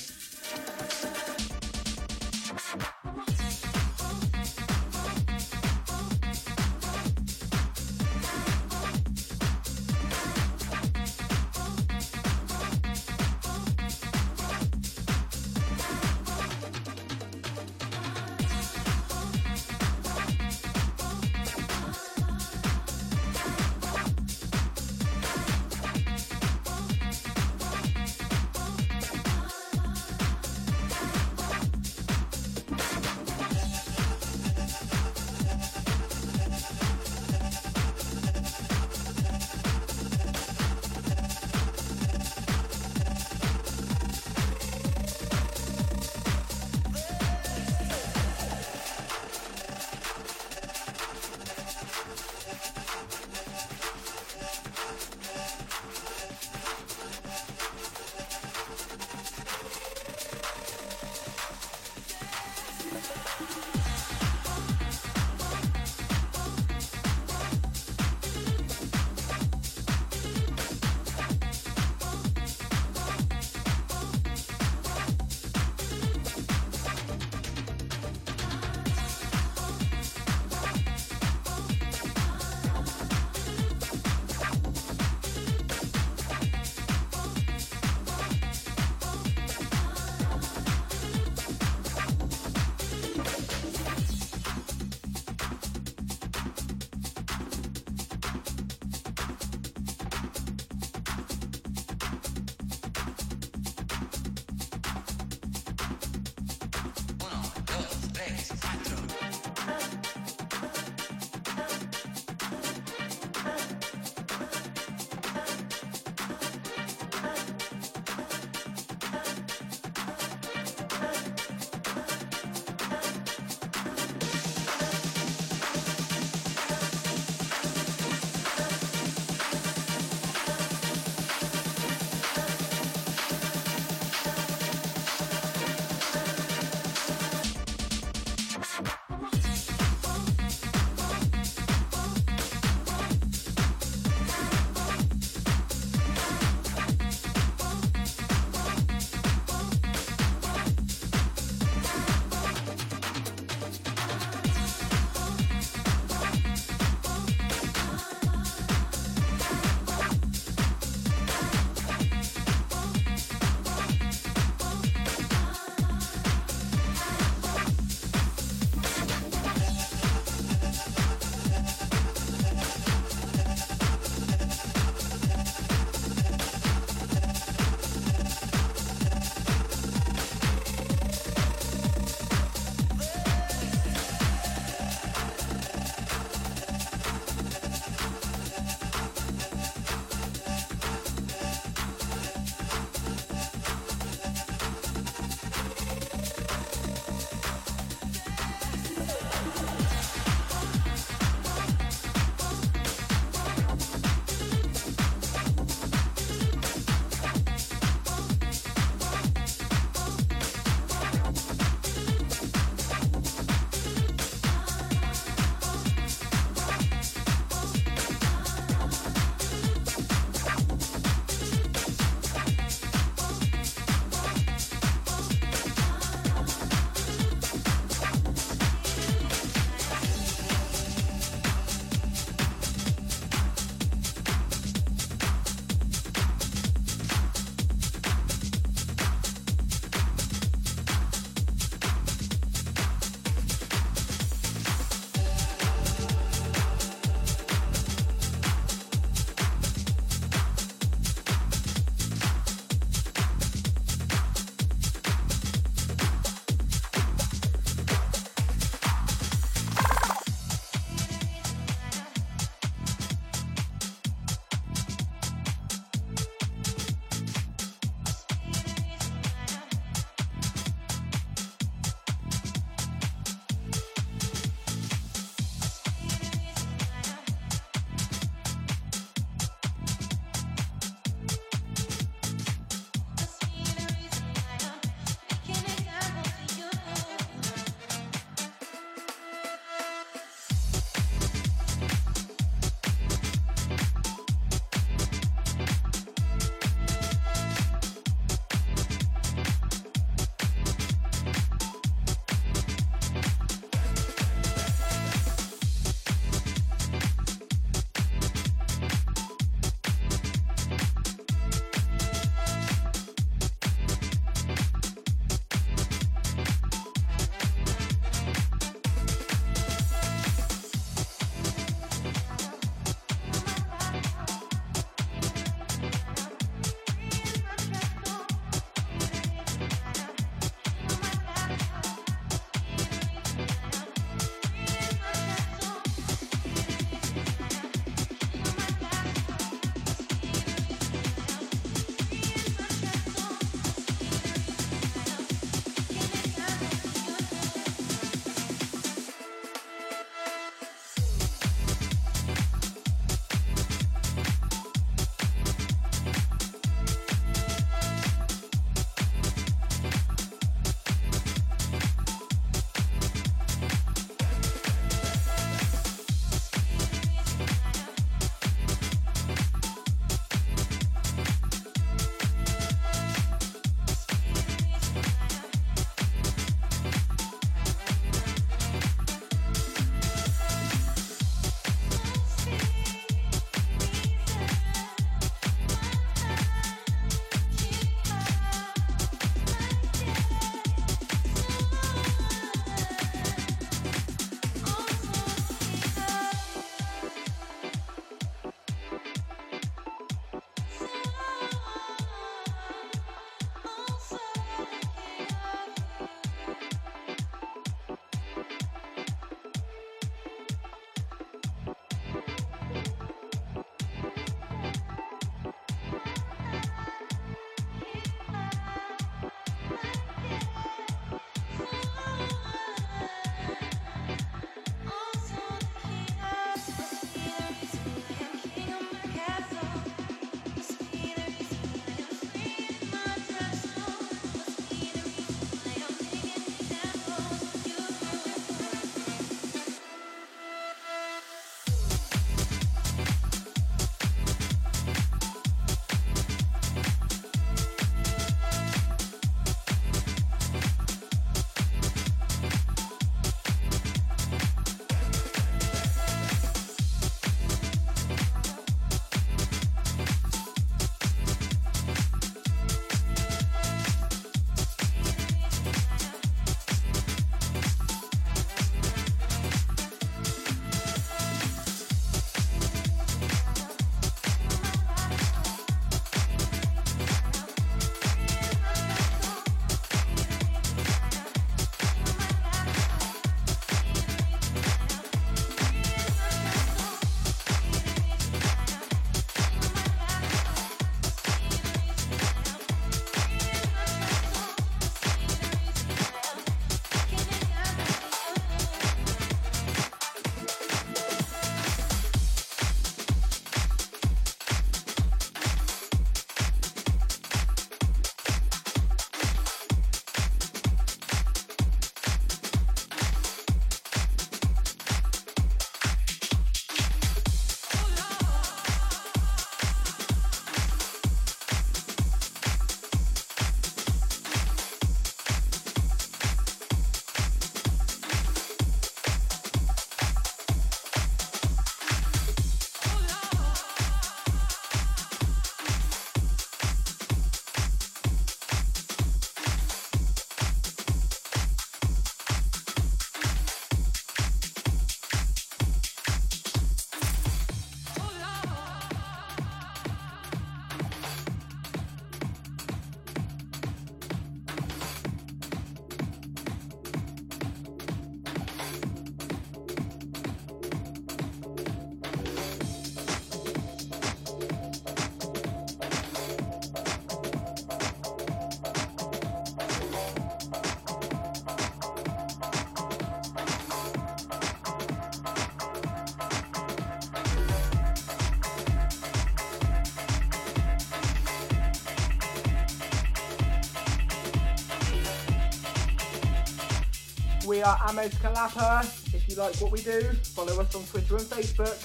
We 587.46 587.62
are 587.62 587.76
Amés 587.76 588.10
Kelapa. 588.16 588.82
If 589.14 589.28
you 589.28 589.36
like 589.36 589.54
what 589.60 589.70
we 589.70 589.80
do, 589.80 590.02
follow 590.34 590.60
us 590.60 590.74
on 590.74 590.82
Twitter 590.82 591.16
and 591.16 591.26
Facebook. 591.26 591.78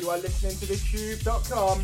You 0.00 0.08
are 0.08 0.16
listening 0.16 0.56
to 0.56 0.66
thechewb.com. 0.66 1.80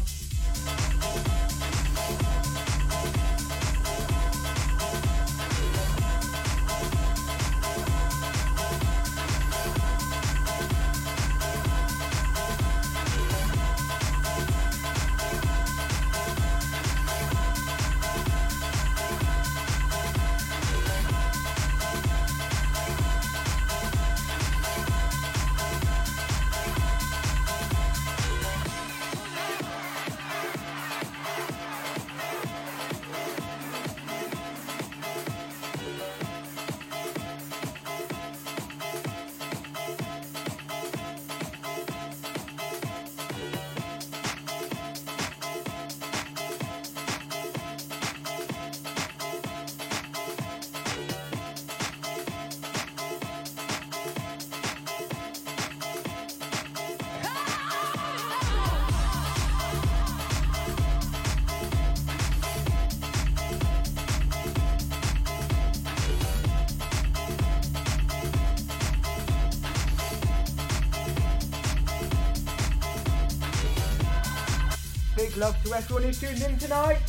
Big 75.25 75.37
love 75.39 75.57
to 75.65 75.73
everyone 75.73 76.03
who 76.03 76.13
tuned 76.13 76.43
in 76.43 76.59
tonight. 76.59 77.01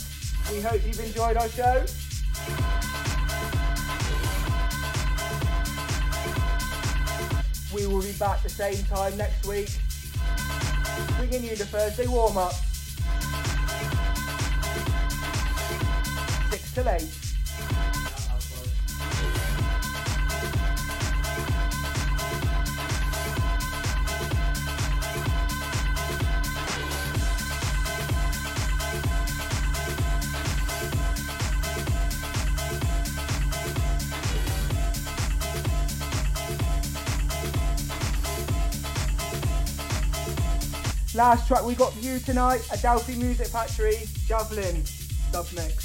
We 0.50 0.62
hope 0.62 0.82
you've 0.86 1.02
enjoyed 1.02 1.36
our 1.36 1.50
show. 1.50 1.84
We 7.74 7.88
will 7.88 8.02
be 8.02 8.14
back 8.14 8.42
the 8.42 8.50
same 8.50 8.86
time 8.86 9.18
next 9.18 9.46
week, 9.46 9.70
bringing 11.18 11.44
you 11.44 11.58
the 11.58 11.66
Thursday 11.66 12.08
warm 12.08 12.38
up. 12.38 12.54
6 16.52 16.74
till 16.74 16.88
8. 16.88 17.24
Last 41.16 41.48
track 41.48 41.64
we 41.64 41.76
got 41.76 41.94
for 41.94 42.00
you 42.00 42.20
tonight, 42.20 42.60
Adelphi 42.74 43.16
Music 43.16 43.48
Factory, 43.48 43.96
Javelin, 44.28 44.84
dub 45.32 45.46
mix. 45.56 45.85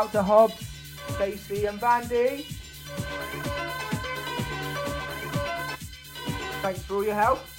Out 0.00 0.12
to 0.12 0.22
Hobbs, 0.22 0.66
Stacey 1.08 1.66
and 1.66 1.78
Vandy. 1.78 2.44
Thanks 6.62 6.82
for 6.84 6.94
all 6.94 7.04
your 7.04 7.14
help. 7.14 7.49